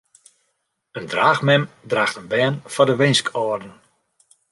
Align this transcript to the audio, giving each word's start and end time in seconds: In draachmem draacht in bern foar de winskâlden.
In 0.99 1.05
draachmem 1.11 1.63
draacht 1.91 2.17
in 2.21 2.29
bern 2.33 2.55
foar 2.73 2.87
de 2.89 2.95
winskâlden. 3.01 3.73